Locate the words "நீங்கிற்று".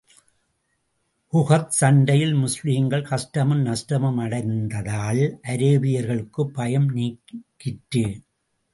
6.89-8.21